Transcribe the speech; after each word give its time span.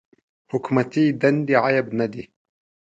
حکومتي 0.51 1.05
دندې 1.21 1.55
عیب 1.65 1.87
نه 1.99 2.05
دی. 2.11 2.23